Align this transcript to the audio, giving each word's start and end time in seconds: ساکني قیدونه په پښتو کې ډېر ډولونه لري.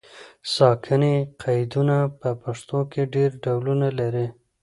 ساکني 0.53 1.15
قیدونه 1.43 1.97
په 2.19 2.29
پښتو 2.43 2.79
کې 2.91 3.01
ډېر 3.13 3.29
ډولونه 3.43 3.87
لري. 3.99 4.27